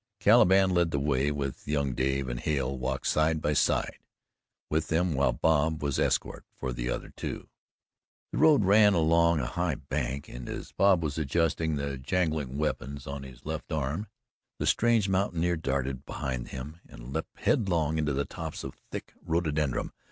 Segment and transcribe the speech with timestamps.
[0.19, 3.99] Caliban led the way with young Dave, and Hale walked side by side
[4.67, 7.49] with them while Bob was escort for the other two.
[8.31, 13.05] The road ran along a high bank, and as Bob was adjusting the jangling weapons
[13.05, 14.07] on his left arm,
[14.57, 19.91] the strange mountaineer darted behind him and leaped headlong into the tops of thick rhododendron.